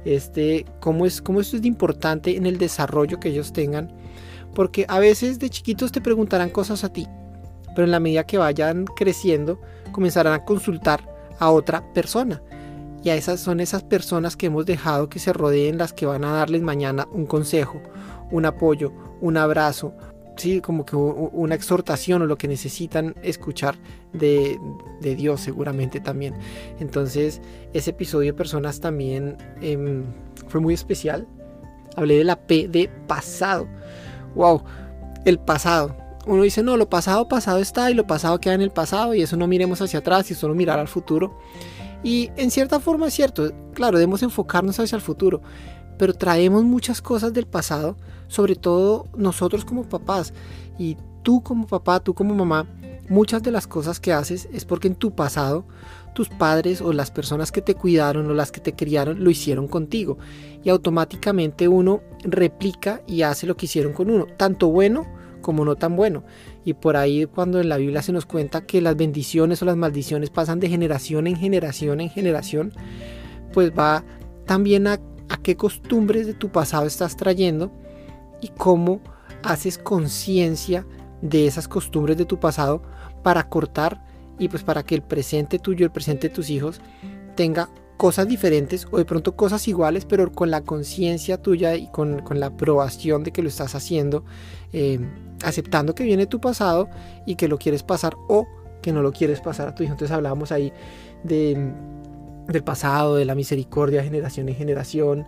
Este, 0.05 0.65
cómo, 0.81 1.05
es, 1.05 1.21
cómo 1.21 1.41
esto 1.41 1.57
es 1.57 1.65
importante 1.65 2.37
en 2.37 2.47
el 2.47 2.59
desarrollo 2.59 3.19
que 3.19 3.31
ellos 3.31 3.53
tengan, 3.53 3.93
porque 4.55 4.87
a 4.89 5.01
veces 5.01 5.41
de 5.41 5.51
chiquitos 5.51 5.91
te 5.91 6.01
preguntarán 6.01 6.51
cosas 6.51 6.85
a 6.85 6.93
ti, 6.93 7.09
pero 7.75 7.85
en 7.85 7.91
la 7.91 8.01
medida 8.01 8.25
que 8.25 8.39
vayan 8.39 8.85
creciendo 8.85 9.61
comenzarán 9.91 10.35
a 10.35 10.45
consultar 10.45 11.05
a 11.41 11.51
otra 11.51 11.93
persona. 11.93 12.41
Y 13.03 13.11
a 13.11 13.17
esas 13.17 13.41
son 13.41 13.59
esas 13.59 13.83
personas 13.83 14.37
que 14.37 14.47
hemos 14.47 14.65
dejado 14.65 15.09
que 15.09 15.19
se 15.19 15.33
rodeen 15.33 15.77
las 15.77 15.93
que 15.93 16.07
van 16.07 16.25
a 16.25 16.33
darles 16.33 16.63
mañana 16.63 17.09
un 17.11 17.27
consejo, 17.27 17.83
un 18.31 18.47
apoyo, 18.47 18.93
un 19.21 19.37
abrazo, 19.37 19.93
sí, 20.37 20.61
como 20.61 20.85
que 20.85 20.97
una 20.97 21.55
exhortación 21.55 22.23
o 22.23 22.27
lo 22.27 22.37
que 22.37 22.49
necesitan 22.49 23.15
escuchar 23.23 23.77
de, 24.13 24.59
Dios 25.01 25.41
seguramente 25.41 26.01
también. 26.01 26.35
Entonces 26.81 27.41
ese 27.73 27.91
episodio 27.91 28.33
de 28.33 28.37
personas 28.37 28.81
también 28.81 29.37
em, 29.61 30.05
fue 30.49 30.61
muy 30.61 30.75
especial. 30.75 31.27
Hablé 31.97 32.19
de 32.19 32.25
la 32.25 32.37
P 32.37 32.69
de 32.69 32.91
pasado. 33.07 33.69
Wow, 34.35 34.63
el 35.25 35.39
pasado. 35.39 35.97
Uno 36.27 36.43
dice, 36.43 36.63
no, 36.63 36.77
lo 36.77 36.89
pasado, 36.89 37.29
pasado 37.29 37.59
está 37.59 37.91
y 37.91 37.95
lo 37.95 38.07
pasado 38.07 38.41
queda 38.41 38.55
en 38.55 38.63
el 38.63 38.71
pasado 38.71 39.15
y 39.15 39.23
eso 39.23 39.37
no 39.37 39.47
miremos 39.47 39.83
hacia 39.83 39.99
atrás 39.99 40.31
y 40.31 40.35
solo 40.35 40.55
mirar 40.55 40.79
al 40.79 40.89
futuro. 40.89 41.39
Y 42.03 42.31
en 42.37 42.51
cierta 42.51 42.81
forma 42.81 43.09
es 43.09 43.15
cierto, 43.15 43.51
claro, 43.73 43.99
debemos 43.99 44.23
enfocarnos 44.23 44.79
hacia 44.79 44.97
el 44.97 45.03
futuro, 45.03 45.41
pero 45.99 46.15
traemos 46.15 46.65
muchas 46.65 47.01
cosas 47.03 47.33
del 47.33 47.47
pasado, 47.47 47.97
sobre 48.29 48.57
todo 48.57 49.07
nosotros 49.17 49.65
como 49.65 49.85
papás. 49.85 50.33
Y 50.79 50.97
tú 51.23 51.43
como 51.43 51.67
papá, 51.67 52.01
tú 52.01 52.15
como 52.15 52.35
mamá, 52.35 52.67
muchas 53.09 53.43
de 53.43 53.51
las 53.51 53.67
cosas 53.67 54.01
que 54.01 54.13
haces 54.13 54.49
es 54.53 54.65
porque 54.65 54.89
en 54.89 54.95
tu 54.95 55.15
pasado 55.15 55.65
tus 56.15 56.29
padres 56.29 56.81
o 56.81 56.93
las 56.93 57.11
personas 57.11 57.53
que 57.53 57.61
te 57.61 57.75
cuidaron 57.75 58.31
o 58.31 58.35
las 58.35 58.53
que 58.53 58.61
te 58.61 58.75
criaron 58.75 59.23
lo 59.23 59.31
hicieron 59.31 59.69
contigo. 59.69 60.19
Y 60.63 60.71
automáticamente 60.71 61.69
uno 61.69 62.03
replica 62.23 63.03
y 63.07 63.23
hace 63.23 63.47
lo 63.47 63.57
que 63.57 63.67
hicieron 63.67 63.93
con 63.93 64.11
uno, 64.11 64.27
tanto 64.37 64.69
bueno 64.69 65.07
como 65.41 65.65
no 65.65 65.77
tan 65.77 65.97
bueno. 65.97 66.25
Y 66.65 66.73
por 66.75 66.97
ahí 66.97 67.27
cuando 67.27 67.61
en 67.61 67.69
la 67.69 67.77
Biblia 67.77 68.01
se 68.01 68.13
nos 68.13 68.27
cuenta 68.27 68.65
que 68.65 68.81
las 68.81 68.97
bendiciones 68.97 69.61
o 69.61 69.67
las 69.67 69.77
maldiciones 69.77 70.31
pasan 70.31 70.61
de 70.61 70.71
generación 70.71 71.27
en 71.27 71.37
generación 71.37 72.01
en 72.01 72.09
generación, 72.09 72.73
pues 73.53 73.73
va 73.77 74.05
también 74.47 74.87
a 74.87 75.01
qué 75.45 75.57
costumbres 75.57 76.27
de 76.27 76.35
tu 76.35 76.49
pasado 76.49 76.87
estás 76.87 77.17
trayendo 77.17 77.71
y 78.41 78.49
cómo 78.49 79.01
haces 79.45 79.79
conciencia 79.79 80.85
de 81.23 81.47
esas 81.47 81.69
costumbres 81.69 82.17
de 82.17 82.25
tu 82.25 82.41
pasado 82.41 82.83
para 83.23 83.49
cortar 83.49 84.05
y 84.41 84.49
pues 84.49 84.65
para 84.65 84.83
que 84.83 84.97
el 84.97 85.03
presente 85.03 85.61
tuyo, 85.61 85.85
el 85.85 85.93
presente 85.93 86.29
de 86.29 86.35
tus 86.35 86.51
hijos 86.51 86.81
tenga 87.37 87.69
cosas 87.97 88.27
diferentes 88.27 88.89
o 88.91 88.99
de 88.99 89.05
pronto 89.05 89.37
cosas 89.37 89.69
iguales, 89.69 90.05
pero 90.05 90.33
con 90.33 90.51
la 90.51 90.63
conciencia 90.63 91.41
tuya 91.41 91.77
y 91.77 91.89
con, 91.89 92.23
la 92.31 92.47
aprobación 92.47 93.23
de 93.23 93.31
que 93.31 93.43
lo 93.43 93.49
estás 93.49 93.75
haciendo, 93.75 94.25
eh, 94.73 94.99
aceptando 95.45 95.95
que 95.95 96.05
viene 96.05 96.27
tu 96.27 96.41
pasado 96.41 96.89
y 97.27 97.37
que 97.37 97.49
lo 97.49 97.59
quieres 97.59 97.83
pasar 97.83 98.17
o 98.29 98.47
que 98.83 98.93
no 98.93 99.03
lo 99.03 99.13
quieres 99.13 99.41
pasar 99.41 99.69
a 99.69 99.75
tu 99.75 99.83
hijo. 99.83 99.93
Entonces 99.93 100.15
hablábamos 100.15 100.53
ahí 100.53 100.73
de 101.23 101.73
del 102.49 102.65
pasado, 102.65 103.17
de 103.17 103.25
la 103.25 103.35
misericordia 103.35 104.03
generación 104.03 104.49
en 104.49 104.55
generación, 104.55 105.27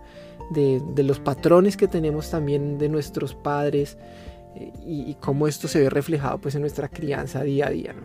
de, 0.49 0.81
los 1.03 1.19
patrones 1.19 1.77
que 1.77 1.87
tenemos 1.87 2.29
también 2.29 2.77
de 2.77 2.89
nuestros 2.89 3.33
padres 3.33 3.97
eh, 4.55 4.71
y, 4.85 5.15
cómo 5.15 5.47
esto 5.47 5.67
se 5.67 5.79
ve 5.79 5.89
reflejado 5.89 6.39
pues 6.39 6.55
en 6.55 6.61
nuestra 6.61 6.87
crianza 6.87 7.43
día 7.43 7.67
a 7.67 7.69
día. 7.69 7.95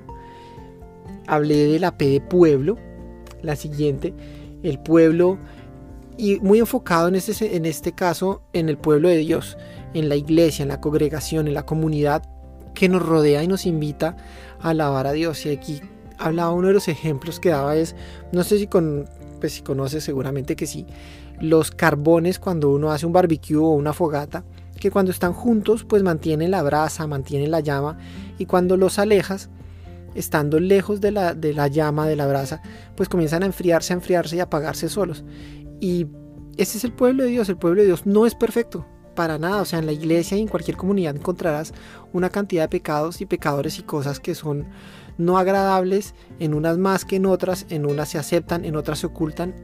Hablé 1.26 1.66
de 1.66 1.78
la 1.78 1.96
P 1.96 2.08
de 2.08 2.20
pueblo, 2.20 2.78
la 3.42 3.56
siguiente, 3.56 4.12
el 4.62 4.78
pueblo 4.80 5.38
y 6.16 6.40
muy 6.40 6.58
enfocado 6.58 7.08
en 7.08 7.14
este, 7.14 7.56
en 7.56 7.64
este 7.64 7.92
caso 7.92 8.42
en 8.52 8.68
el 8.68 8.76
pueblo 8.76 9.08
de 9.08 9.18
Dios, 9.18 9.56
en 9.94 10.08
la 10.08 10.16
iglesia, 10.16 10.62
en 10.62 10.68
la 10.68 10.80
congregación, 10.80 11.48
en 11.48 11.54
la 11.54 11.64
comunidad 11.64 12.22
que 12.74 12.88
nos 12.88 13.02
rodea 13.02 13.42
y 13.42 13.48
nos 13.48 13.66
invita 13.66 14.16
a 14.60 14.70
alabar 14.70 15.06
a 15.06 15.12
Dios. 15.12 15.44
Y 15.46 15.50
aquí 15.50 15.80
hablaba 16.18 16.52
uno 16.52 16.68
de 16.68 16.74
los 16.74 16.88
ejemplos 16.88 17.40
que 17.40 17.50
daba 17.50 17.76
es, 17.76 17.94
no 18.32 18.42
sé 18.44 18.58
si, 18.58 18.66
con, 18.66 19.06
pues 19.40 19.54
si 19.54 19.62
conoces 19.62 20.04
seguramente 20.04 20.56
que 20.56 20.66
sí, 20.66 20.86
los 21.40 21.70
carbones 21.70 22.38
cuando 22.38 22.70
uno 22.70 22.92
hace 22.92 23.06
un 23.06 23.12
barbecue 23.12 23.56
o 23.56 23.70
una 23.70 23.92
fogata, 23.92 24.44
que 24.78 24.90
cuando 24.90 25.10
están 25.10 25.32
juntos 25.32 25.84
pues 25.84 26.02
mantienen 26.02 26.50
la 26.50 26.62
brasa, 26.62 27.06
mantienen 27.06 27.50
la 27.50 27.60
llama 27.60 27.98
y 28.38 28.46
cuando 28.46 28.76
los 28.76 28.98
alejas, 28.98 29.50
estando 30.14 30.60
lejos 30.60 31.00
de 31.00 31.10
la, 31.10 31.34
de 31.34 31.54
la 31.54 31.68
llama, 31.68 32.06
de 32.06 32.16
la 32.16 32.26
brasa, 32.26 32.62
pues 32.96 33.08
comienzan 33.08 33.42
a 33.42 33.46
enfriarse, 33.46 33.92
a 33.92 33.96
enfriarse 33.96 34.36
y 34.36 34.40
a 34.40 34.44
apagarse 34.44 34.88
solos. 34.88 35.24
Y 35.80 36.06
ese 36.56 36.78
es 36.78 36.84
el 36.84 36.92
pueblo 36.92 37.24
de 37.24 37.30
Dios, 37.30 37.48
el 37.48 37.56
pueblo 37.56 37.80
de 37.80 37.86
Dios 37.86 38.06
no 38.06 38.26
es 38.26 38.34
perfecto, 38.34 38.86
para 39.14 39.38
nada, 39.38 39.62
o 39.62 39.64
sea, 39.64 39.78
en 39.78 39.86
la 39.86 39.92
iglesia 39.92 40.36
y 40.36 40.40
en 40.40 40.48
cualquier 40.48 40.76
comunidad 40.76 41.16
encontrarás 41.16 41.72
una 42.12 42.30
cantidad 42.30 42.64
de 42.64 42.68
pecados 42.68 43.20
y 43.20 43.26
pecadores 43.26 43.78
y 43.78 43.82
cosas 43.82 44.20
que 44.20 44.34
son 44.34 44.66
no 45.18 45.38
agradables, 45.38 46.14
en 46.38 46.54
unas 46.54 46.78
más 46.78 47.04
que 47.04 47.16
en 47.16 47.26
otras, 47.26 47.66
en 47.68 47.86
unas 47.86 48.08
se 48.08 48.18
aceptan, 48.18 48.64
en 48.64 48.76
otras 48.76 49.00
se 49.00 49.06
ocultan 49.06 49.54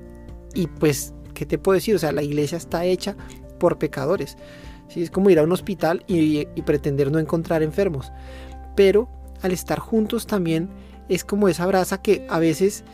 y 0.55 0.67
pues, 0.67 1.14
¿qué 1.35 1.47
te 1.47 1.59
puedo 1.59 1.75
decir? 1.75 1.95
O 1.95 1.99
sea, 1.99 2.12
la 2.12 2.23
iglesia 2.23 2.59
está 2.59 2.85
hecha 2.85 3.17
por 3.59 3.78
pecadores. 3.78 4.37
¿sí? 4.88 5.02
Es 5.02 5.11
como 5.11 5.31
ir 5.31 5.38
a 5.38 5.43
un 5.43 5.52
hospital 5.52 6.05
y, 6.07 6.47
y 6.55 6.62
pretender 6.62 7.11
no 7.11 7.19
encontrar 7.19 7.62
enfermos, 7.62 8.12
pero 8.76 9.09
al 9.43 9.52
estar 9.52 9.78
juntos 9.78 10.26
también 10.26 10.69
es 11.09 11.25
como 11.25 11.49
esa 11.49 11.67
brasa 11.67 12.02
que 12.02 12.26
a 12.28 12.38
veces 12.38 12.85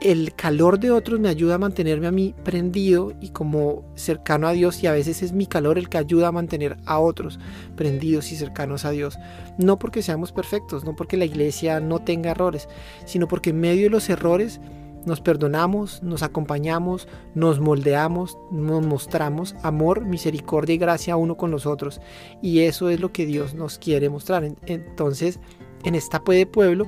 el 0.00 0.34
calor 0.34 0.78
de 0.78 0.90
otros 0.90 1.20
me 1.20 1.28
ayuda 1.28 1.54
a 1.54 1.58
mantenerme 1.58 2.06
a 2.06 2.12
mí 2.12 2.34
prendido 2.44 3.12
y 3.20 3.30
como 3.30 3.84
cercano 3.94 4.46
a 4.46 4.52
Dios 4.52 4.82
y 4.82 4.86
a 4.86 4.92
veces 4.92 5.22
es 5.22 5.32
mi 5.32 5.46
calor 5.46 5.78
el 5.78 5.88
que 5.88 5.98
ayuda 5.98 6.28
a 6.28 6.32
mantener 6.32 6.76
a 6.84 6.98
otros 6.98 7.38
prendidos 7.76 8.30
y 8.32 8.36
cercanos 8.36 8.84
a 8.84 8.90
Dios. 8.90 9.18
No 9.58 9.78
porque 9.78 10.02
seamos 10.02 10.32
perfectos, 10.32 10.84
no 10.84 10.94
porque 10.96 11.16
la 11.16 11.24
iglesia 11.24 11.80
no 11.80 12.00
tenga 12.00 12.32
errores, 12.32 12.68
sino 13.06 13.28
porque 13.28 13.50
en 13.50 13.60
medio 13.60 13.84
de 13.84 13.90
los 13.90 14.08
errores 14.10 14.60
nos 15.06 15.20
perdonamos, 15.20 16.02
nos 16.02 16.22
acompañamos, 16.22 17.08
nos 17.34 17.60
moldeamos, 17.60 18.38
nos 18.50 18.86
mostramos 18.86 19.54
amor, 19.62 20.04
misericordia 20.04 20.74
y 20.74 20.78
gracia 20.78 21.16
uno 21.16 21.36
con 21.36 21.50
los 21.50 21.66
otros. 21.66 22.00
Y 22.42 22.60
eso 22.60 22.88
es 22.88 23.00
lo 23.00 23.12
que 23.12 23.26
Dios 23.26 23.54
nos 23.54 23.78
quiere 23.78 24.08
mostrar. 24.08 24.44
Entonces, 24.66 25.40
en 25.84 25.94
esta 25.94 26.22
de 26.26 26.46
pueblo, 26.46 26.86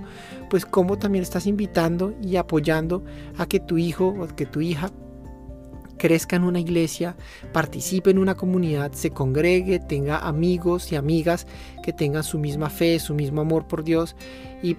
pues 0.51 0.65
como 0.65 0.99
también 0.99 1.23
estás 1.23 1.47
invitando 1.47 2.15
y 2.23 2.37
apoyando 2.37 3.05
a 3.37 3.47
que 3.47 3.61
tu 3.61 3.79
hijo 3.79 4.09
o 4.09 4.27
que 4.29 4.47
tu 4.47 4.61
hija 4.61 4.91
crezca 5.99 6.37
en 6.37 6.45
una 6.45 6.61
iglesia, 6.61 7.17
participe 7.53 8.11
en 8.11 8.19
una 8.19 8.35
comunidad, 8.35 8.93
se 8.93 9.11
congregue, 9.11 9.79
tenga 9.81 10.19
amigos 10.19 10.93
y 10.93 10.97
amigas 10.97 11.47
que 11.83 11.93
tengan 11.93 12.23
su 12.23 12.39
misma 12.39 12.71
fe, 12.71 12.99
su 12.99 13.15
mismo 13.15 13.41
amor 13.41 13.67
por 13.67 13.85
Dios 13.85 14.17
y, 14.63 14.77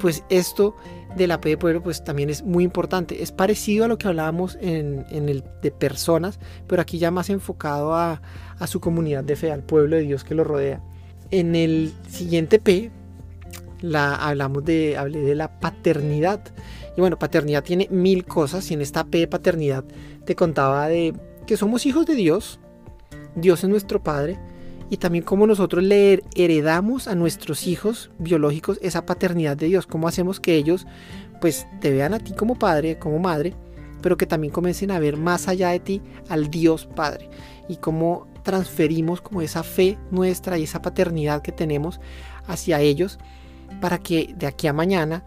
pues 0.00 0.22
esto 0.28 0.76
de 1.16 1.26
la 1.26 1.40
P 1.40 1.48
de 1.48 1.56
pueblo 1.56 1.82
pues 1.82 2.04
también 2.04 2.28
es 2.28 2.42
muy 2.42 2.62
importante. 2.62 3.22
Es 3.22 3.32
parecido 3.32 3.86
a 3.86 3.88
lo 3.88 3.96
que 3.96 4.06
hablábamos 4.06 4.58
en, 4.60 5.06
el 5.10 5.42
de 5.62 5.70
personas, 5.70 6.38
pero 6.66 6.82
aquí 6.82 6.98
ya 6.98 7.10
más 7.10 7.30
enfocado 7.30 7.94
a, 7.94 8.20
a 8.58 8.66
su 8.66 8.80
comunidad 8.80 9.24
de 9.24 9.34
fe, 9.34 9.50
al 9.50 9.62
pueblo 9.62 9.96
de 9.96 10.02
Dios 10.02 10.24
que 10.24 10.34
lo 10.34 10.44
rodea. 10.44 10.82
En 11.30 11.56
el 11.56 11.94
siguiente 12.10 12.58
P 12.58 12.90
la, 13.80 14.14
hablamos 14.14 14.64
de, 14.64 14.96
hablé 14.96 15.20
de 15.20 15.34
la 15.34 15.60
paternidad. 15.60 16.40
Y 16.96 17.00
bueno, 17.00 17.18
paternidad 17.18 17.62
tiene 17.62 17.88
mil 17.90 18.24
cosas 18.24 18.70
y 18.70 18.74
en 18.74 18.80
esta 18.80 19.04
P 19.04 19.18
de 19.18 19.28
paternidad 19.28 19.84
te 20.24 20.34
contaba 20.34 20.88
de 20.88 21.14
que 21.46 21.56
somos 21.56 21.86
hijos 21.86 22.06
de 22.06 22.14
Dios, 22.14 22.60
Dios 23.34 23.64
es 23.64 23.70
nuestro 23.70 24.02
Padre, 24.02 24.38
y 24.90 24.96
también 24.96 25.24
cómo 25.24 25.46
nosotros 25.46 25.84
le 25.84 26.22
heredamos 26.34 27.08
a 27.08 27.14
nuestros 27.14 27.66
hijos 27.66 28.10
biológicos 28.18 28.78
esa 28.82 29.04
paternidad 29.04 29.56
de 29.56 29.66
Dios, 29.66 29.86
cómo 29.86 30.08
hacemos 30.08 30.40
que 30.40 30.56
ellos 30.56 30.86
pues 31.40 31.66
te 31.80 31.90
vean 31.90 32.14
a 32.14 32.18
ti 32.18 32.32
como 32.32 32.58
padre, 32.58 32.98
como 32.98 33.18
madre, 33.18 33.54
pero 34.00 34.16
que 34.16 34.26
también 34.26 34.52
comiencen 34.52 34.90
a 34.90 34.98
ver 34.98 35.16
más 35.16 35.48
allá 35.48 35.70
de 35.70 35.80
ti 35.80 36.02
al 36.28 36.50
Dios 36.50 36.86
Padre. 36.96 37.28
Y 37.68 37.76
cómo 37.76 38.26
transferimos 38.42 39.20
como 39.20 39.42
esa 39.42 39.62
fe 39.62 39.98
nuestra 40.10 40.58
y 40.58 40.64
esa 40.64 40.82
paternidad 40.82 41.42
que 41.42 41.52
tenemos 41.52 42.00
hacia 42.46 42.80
ellos 42.80 43.18
para 43.80 43.98
que 43.98 44.34
de 44.36 44.46
aquí 44.46 44.66
a 44.66 44.72
mañana, 44.72 45.24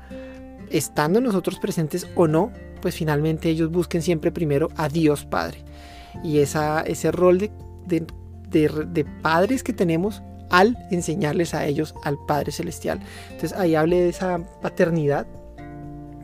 estando 0.70 1.22
nosotros 1.22 1.60
presentes 1.60 2.08
o 2.16 2.28
no, 2.28 2.52
pues 2.82 2.96
finalmente 2.96 3.50
ellos 3.50 3.72
busquen 3.72 4.02
siempre 4.02 4.32
primero 4.32 4.70
a 4.76 4.90
Dios 4.90 5.26
Padre. 5.26 5.64
Y 6.24 6.40
esa, 6.40 6.82
ese 6.82 7.12
rol 7.12 7.38
de, 7.38 7.52
de, 8.50 9.06
padres 9.22 9.64
que 9.64 9.74
tenemos 9.74 10.22
al 10.50 10.78
enseñarles 10.92 11.54
a 11.54 11.66
ellos 11.66 11.96
al 12.04 12.18
Padre 12.28 12.52
Celestial. 12.52 13.00
Entonces 13.32 13.54
ahí 13.54 13.76
hablé 13.76 14.02
de 14.02 14.10
esa 14.10 14.40
paternidad, 14.62 15.26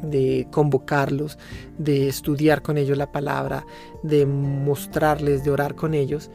de 0.02 0.48
convocarlos, 0.52 1.40
de 1.78 2.08
estudiar 2.10 2.62
con 2.62 2.78
ellos 2.78 2.98
la 2.98 3.12
palabra, 3.12 3.66
de 4.04 4.26
mostrarles, 4.26 5.44
de 5.44 5.52
orar 5.52 5.76
con 5.76 5.94
ellos. 5.94 6.30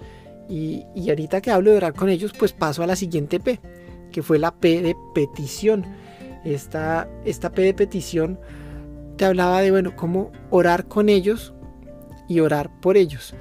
Y, 0.49 0.85
y 0.95 1.11
ahorita 1.11 1.41
que 1.41 1.51
hablo 1.51 1.71
de 1.71 1.77
orar 1.77 1.95
con 1.95 2.09
ellos, 2.09 2.33
pues 2.39 2.53
paso 2.53 2.83
a 2.83 2.87
la 2.87 2.97
siguiente 2.97 3.39
P, 3.39 3.61
que 4.13 4.23
fue 4.23 4.39
la 4.39 4.55
P 4.55 4.83
de 4.83 4.95
petición. 5.15 5.85
Esta, 6.45 7.09
esta 7.25 7.51
P 7.51 7.63
de 7.63 7.75
petición 7.75 8.39
te 9.17 9.25
hablaba 9.25 9.61
de, 9.61 9.71
bueno, 9.71 9.95
cómo 9.97 10.31
orar 10.51 10.87
con 10.87 11.09
ellos 11.09 11.55
y 12.29 12.41
orar 12.41 12.71
por 12.81 12.97
ellos. 12.97 13.35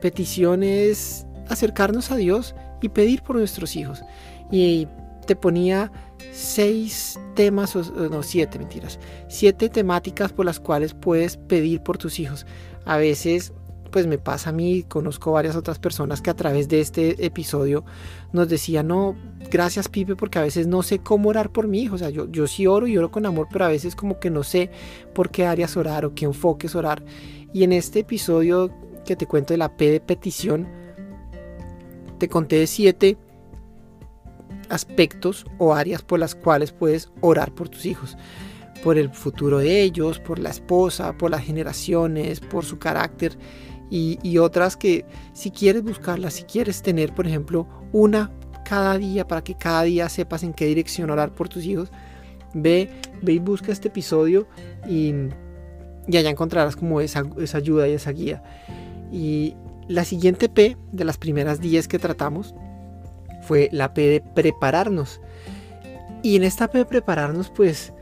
Petición 0.00 0.62
es 0.62 1.26
acercarnos 1.48 2.10
a 2.10 2.16
Dios 2.16 2.54
y 2.80 2.88
pedir 2.88 3.22
por 3.22 3.36
nuestros 3.36 3.76
hijos. 3.76 4.02
Y 4.50 4.88
te 5.26 5.36
ponía 5.36 5.92
seis 6.32 7.18
temas, 7.34 7.74
no, 7.76 8.22
siete 8.22 8.58
mentiras, 8.58 8.98
siete 9.28 9.68
temáticas 9.68 10.32
por 10.32 10.46
las 10.46 10.60
cuales 10.60 10.94
puedes 10.94 11.36
pedir 11.36 11.82
por 11.82 11.98
tus 11.98 12.18
hijos. 12.18 12.46
A 12.84 12.96
veces 12.96 13.52
pues 13.92 14.06
me 14.06 14.18
pasa 14.18 14.50
a 14.50 14.52
mí, 14.52 14.82
conozco 14.82 15.32
varias 15.32 15.54
otras 15.54 15.78
personas 15.78 16.22
que 16.22 16.30
a 16.30 16.34
través 16.34 16.68
de 16.68 16.80
este 16.80 17.24
episodio 17.24 17.84
nos 18.32 18.48
decían, 18.48 18.88
no, 18.88 19.14
gracias 19.50 19.88
Pipe, 19.88 20.16
porque 20.16 20.38
a 20.38 20.42
veces 20.42 20.66
no 20.66 20.82
sé 20.82 20.98
cómo 20.98 21.28
orar 21.28 21.50
por 21.50 21.68
mi 21.68 21.82
hijo, 21.82 21.94
o 21.94 21.98
sea, 21.98 22.10
yo, 22.10 22.28
yo 22.30 22.46
sí 22.46 22.66
oro 22.66 22.86
y 22.86 22.96
oro 22.96 23.10
con 23.10 23.26
amor, 23.26 23.48
pero 23.52 23.66
a 23.66 23.68
veces 23.68 23.94
como 23.94 24.18
que 24.18 24.30
no 24.30 24.42
sé 24.42 24.70
por 25.14 25.30
qué 25.30 25.46
áreas 25.46 25.76
orar 25.76 26.06
o 26.06 26.14
qué 26.14 26.24
enfoques 26.24 26.74
orar. 26.74 27.04
Y 27.52 27.64
en 27.64 27.72
este 27.72 28.00
episodio 28.00 28.70
que 29.04 29.14
te 29.14 29.26
cuento 29.26 29.52
de 29.52 29.58
la 29.58 29.76
P 29.76 29.90
de 29.90 30.00
petición, 30.00 30.66
te 32.18 32.28
conté 32.28 32.56
de 32.56 32.66
siete 32.66 33.18
aspectos 34.70 35.44
o 35.58 35.74
áreas 35.74 36.02
por 36.02 36.18
las 36.18 36.34
cuales 36.34 36.72
puedes 36.72 37.10
orar 37.20 37.54
por 37.54 37.68
tus 37.68 37.84
hijos. 37.84 38.16
Por 38.82 38.96
el 38.96 39.10
futuro 39.10 39.58
de 39.58 39.82
ellos, 39.82 40.18
por 40.18 40.38
la 40.38 40.50
esposa, 40.50 41.12
por 41.12 41.30
las 41.30 41.44
generaciones, 41.44 42.40
por 42.40 42.64
su 42.64 42.78
carácter 42.78 43.36
y, 43.94 44.38
otras 44.38 44.78
que 44.78 45.04
si 45.34 45.50
quieres 45.50 45.82
buscarlas, 45.82 46.32
si 46.32 46.44
quieres 46.44 46.80
tener, 46.80 47.14
por 47.14 47.26
ejemplo, 47.26 47.66
una 47.92 48.30
cada 48.64 48.96
día 48.96 49.28
para 49.28 49.44
que 49.44 49.54
cada 49.54 49.82
día 49.82 50.08
sepas 50.08 50.42
en 50.42 50.54
qué 50.54 50.64
dirección 50.64 51.10
orar 51.10 51.34
por 51.34 51.50
tus 51.50 51.62
hijos, 51.66 51.92
ve, 52.54 52.88
ve 53.20 53.34
y 53.34 53.38
busca 53.38 53.70
este 53.70 53.88
episodio 53.88 54.48
y, 54.88 55.12
y 56.08 56.16
allá 56.16 56.30
encontrarás 56.30 56.74
como 56.74 57.02
esa, 57.02 57.22
esa 57.38 57.58
ayuda 57.58 57.86
y 57.86 57.92
esa 57.92 58.12
guía. 58.12 58.42
Y 59.12 59.56
la 59.88 60.06
siguiente 60.06 60.48
P 60.48 60.78
de 60.90 61.04
las 61.04 61.18
primeras 61.18 61.60
10 61.60 61.86
que 61.86 61.98
tratamos 61.98 62.54
fue 63.42 63.68
la 63.72 63.92
P 63.92 64.08
de 64.08 64.20
prepararnos. 64.22 65.20
Y 66.22 66.36
en 66.36 66.44
esta 66.44 66.70
P 66.70 66.78
de 66.78 66.86
prepararnos, 66.86 67.50
pues, 67.50 67.92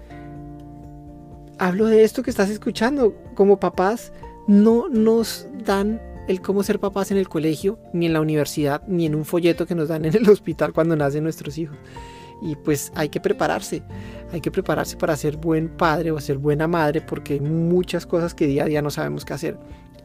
hablo 1.59 1.87
de 1.87 2.05
esto 2.05 2.23
que 2.23 2.31
estás 2.31 2.49
escuchando. 2.49 3.17
Como 3.35 3.59
papás, 3.59 4.13
no 4.51 4.89
nos 4.89 5.47
dan 5.65 6.03
el 6.27 6.41
cómo 6.41 6.65
ser 6.65 6.81
papás 6.81 7.13
en 7.13 7.17
el 7.19 7.29
colegio, 7.29 7.79
ni 7.93 8.07
en 8.07 8.13
la 8.13 8.21
universidad, 8.21 8.83
ni 8.89 9.07
en 9.07 9.15
un 9.15 9.25
folleto 9.25 9.65
que 9.65 9.77
nos 9.77 9.89
dan 9.89 10.05
en 10.05 10.17
el 10.17 10.29
hospital 10.29 10.73
cuando 10.73 10.97
nacen 10.97 11.23
nuestros 11.23 11.57
hijos. 11.57 11.77
Y 12.43 12.57
pues 12.57 12.91
hay 12.97 13.11
que 13.11 13.21
prepararse, 13.21 13.85
hay 14.33 14.41
que 14.41 14.51
prepararse 14.51 14.97
para 14.97 15.17
ser 15.17 15.37
buen 15.37 15.69
padre 15.69 16.11
o 16.11 16.21
ser 16.21 16.39
buena 16.39 16.67
madre 16.67 17.01
porque 17.01 17.35
hay 17.35 17.41
muchas 17.41 18.07
cosas 18.07 18.35
que 18.35 18.49
día 18.49 18.65
a 18.65 18.67
día 18.67 18.83
no 18.83 18.91
sabemos 18.91 19.25
qué 19.25 19.35
hacer. 19.35 19.57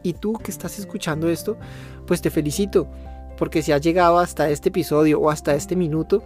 Y 0.04 0.12
tú 0.12 0.34
que 0.34 0.52
estás 0.52 0.78
escuchando 0.78 1.28
esto, 1.28 1.58
pues 2.06 2.22
te 2.22 2.30
felicito, 2.30 2.88
porque 3.36 3.62
si 3.62 3.72
has 3.72 3.80
llegado 3.80 4.20
hasta 4.20 4.48
este 4.48 4.68
episodio 4.68 5.18
o 5.18 5.28
hasta 5.28 5.56
este 5.56 5.74
minuto, 5.74 6.22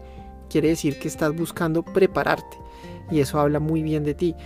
quiere 0.51 0.69
decir 0.69 0.99
que 0.99 1.09
estás 1.09 1.35
buscando 1.35 1.83
prepararte. 1.83 2.59
Y 3.11 3.21
eso 3.21 3.41
habla 3.41 3.61
muy 3.61 3.83
bien 3.83 4.05
de 4.05 4.13
ti 4.13 4.37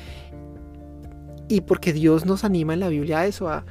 y 1.48 1.62
porque 1.62 1.92
Dios 1.92 2.24
nos 2.24 2.44
anima 2.44 2.74
en 2.74 2.80
la 2.80 2.88
Biblia 2.88 3.20
a 3.20 3.26
eso, 3.26 3.48
a, 3.48 3.64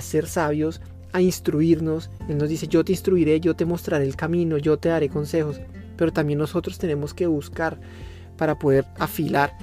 ser 0.00 0.26
sabios, 0.26 0.80
a 1.12 1.20
instruirnos. 1.20 2.10
Él 2.28 2.38
nos 2.38 2.48
dice, 2.48 2.68
yo 2.68 2.84
te 2.84 2.92
instruiré, 2.92 3.40
yo 3.40 3.54
te 3.54 3.64
mostraré 3.64 4.04
el 4.04 4.16
camino, 4.16 4.58
yo 4.58 4.78
te 4.78 4.88
daré 4.88 5.08
consejos. 5.08 5.60
Pero 5.96 6.12
también 6.12 6.38
nosotros 6.38 6.78
tenemos 6.78 7.14
que 7.14 7.26
buscar 7.26 7.78
para 8.36 8.58
poder 8.58 8.86
afilar 8.98 9.56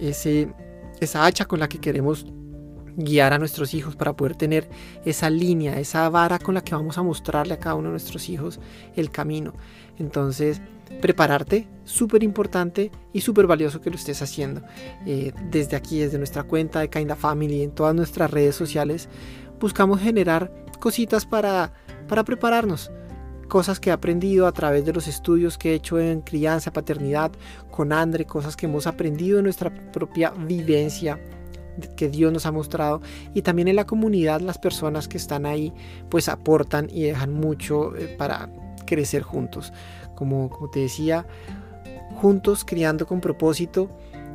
ese, 0.00 0.52
esa 1.00 1.26
hacha 1.26 1.44
con 1.44 1.60
la 1.60 1.68
que 1.68 1.78
queremos 1.78 2.26
guiar 3.04 3.32
a 3.32 3.38
nuestros 3.38 3.74
hijos, 3.74 3.96
para 3.96 4.14
poder 4.14 4.36
tener 4.36 4.68
esa 5.04 5.30
línea, 5.30 5.78
esa 5.78 6.08
vara 6.08 6.38
con 6.38 6.54
la 6.54 6.62
que 6.62 6.74
vamos 6.74 6.98
a 6.98 7.02
mostrarle 7.02 7.54
a 7.54 7.58
cada 7.58 7.74
uno 7.74 7.88
de 7.88 7.92
nuestros 7.92 8.28
hijos 8.28 8.60
el 8.96 9.10
camino. 9.10 9.54
Entonces, 9.98 10.60
prepararte, 11.00 11.68
súper 11.84 12.22
importante 12.22 12.90
y 13.12 13.20
súper 13.20 13.46
valioso 13.46 13.80
que 13.80 13.90
lo 13.90 13.96
estés 13.96 14.22
haciendo. 14.22 14.62
Eh, 15.06 15.32
desde 15.50 15.76
aquí, 15.76 16.00
desde 16.00 16.18
nuestra 16.18 16.42
cuenta 16.42 16.80
de 16.80 16.90
Kinda 16.90 17.16
Family, 17.16 17.62
en 17.62 17.72
todas 17.72 17.94
nuestras 17.94 18.30
redes 18.30 18.56
sociales, 18.56 19.08
buscamos 19.60 20.00
generar 20.00 20.52
cositas 20.78 21.26
para, 21.26 21.72
para 22.08 22.24
prepararnos. 22.24 22.90
Cosas 23.48 23.80
que 23.80 23.90
he 23.90 23.92
aprendido 23.92 24.46
a 24.46 24.52
través 24.52 24.84
de 24.84 24.92
los 24.92 25.08
estudios 25.08 25.58
que 25.58 25.72
he 25.72 25.74
hecho 25.74 25.98
en 25.98 26.20
crianza, 26.20 26.72
paternidad, 26.72 27.32
con 27.70 27.92
Andre, 27.92 28.24
cosas 28.24 28.56
que 28.56 28.66
hemos 28.66 28.86
aprendido 28.86 29.38
en 29.38 29.44
nuestra 29.44 29.74
propia 29.92 30.30
vivencia 30.30 31.18
que 31.80 32.08
Dios 32.08 32.32
nos 32.32 32.46
ha 32.46 32.52
mostrado 32.52 33.00
y 33.34 33.42
también 33.42 33.68
en 33.68 33.76
la 33.76 33.86
comunidad 33.86 34.40
las 34.40 34.58
personas 34.58 35.08
que 35.08 35.16
están 35.16 35.46
ahí 35.46 35.72
pues 36.08 36.28
aportan 36.28 36.88
y 36.90 37.02
dejan 37.02 37.32
mucho 37.32 37.96
eh, 37.96 38.14
para 38.18 38.50
crecer 38.86 39.22
juntos. 39.22 39.72
Como, 40.14 40.50
como 40.50 40.68
te 40.70 40.80
decía 40.80 41.26
juntos 42.20 42.64
criando 42.64 43.06
con 43.06 43.20
propósito. 43.20 43.90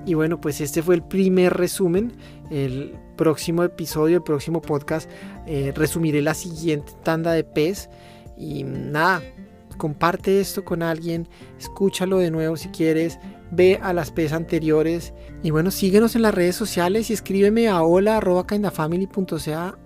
Y 0.05 0.13
bueno 0.13 0.39
pues 0.39 0.61
este 0.61 0.81
fue 0.81 0.95
el 0.95 1.03
primer 1.03 1.53
resumen. 1.53 2.13
El 2.49 2.95
próximo 3.15 3.63
episodio 3.63 4.17
el 4.17 4.23
próximo 4.23 4.61
podcast 4.61 5.09
eh, 5.47 5.71
resumiré 5.75 6.21
la 6.21 6.33
siguiente 6.33 6.93
tanda 7.03 7.31
de 7.31 7.43
pez. 7.43 7.89
Y 8.37 8.63
nada 8.63 9.21
comparte 9.75 10.39
esto 10.39 10.65
con 10.65 10.81
alguien 10.81 11.27
escúchalo 11.59 12.17
de 12.17 12.31
nuevo 12.31 12.57
si 12.57 12.69
quieres 12.69 13.19
ve 13.51 13.79
a 13.81 13.93
las 13.93 14.11
PES 14.11 14.33
anteriores 14.33 15.13
y 15.43 15.51
bueno, 15.51 15.71
síguenos 15.71 16.15
en 16.15 16.23
las 16.23 16.33
redes 16.33 16.55
sociales 16.55 17.09
y 17.09 17.13
escríbeme 17.13 17.67
a 17.67 17.83
hola 17.83 18.17
arroba 18.17 18.45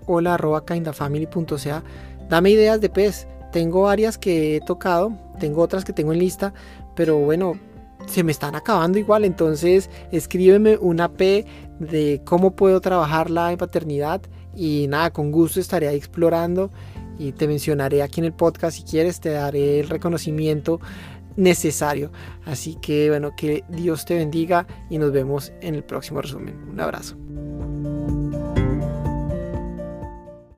hola 0.06 0.34
arroba 0.34 0.64
kindafamily.ca, 0.64 1.84
dame 2.28 2.50
ideas 2.50 2.80
de 2.80 2.88
PES, 2.88 3.28
tengo 3.52 3.82
varias 3.82 4.18
que 4.18 4.56
he 4.56 4.60
tocado, 4.60 5.12
tengo 5.38 5.62
otras 5.62 5.84
que 5.84 5.92
tengo 5.92 6.12
en 6.12 6.18
lista, 6.18 6.54
pero 6.96 7.18
bueno, 7.18 7.54
se 8.06 8.24
me 8.24 8.32
están 8.32 8.54
acabando 8.54 8.98
igual, 8.98 9.24
entonces 9.24 9.90
escríbeme 10.10 10.76
una 10.78 11.12
P 11.12 11.44
de 11.78 12.22
cómo 12.24 12.56
puedo 12.56 12.80
trabajarla 12.80 13.52
en 13.52 13.58
paternidad 13.58 14.22
y 14.54 14.86
nada, 14.88 15.10
con 15.10 15.30
gusto 15.30 15.60
estaré 15.60 15.92
explorando 15.94 16.70
y 17.20 17.32
te 17.32 17.46
mencionaré 17.46 18.02
aquí 18.02 18.20
en 18.20 18.24
el 18.24 18.32
podcast 18.32 18.78
si 18.78 18.82
quieres, 18.82 19.20
te 19.20 19.28
daré 19.30 19.80
el 19.80 19.88
reconocimiento 19.88 20.80
necesario. 21.36 22.10
Así 22.46 22.76
que 22.80 23.10
bueno, 23.10 23.36
que 23.36 23.62
Dios 23.68 24.06
te 24.06 24.14
bendiga 24.14 24.66
y 24.88 24.96
nos 24.96 25.12
vemos 25.12 25.52
en 25.60 25.74
el 25.74 25.84
próximo 25.84 26.22
resumen. 26.22 26.56
Un 26.70 26.80
abrazo. 26.80 27.16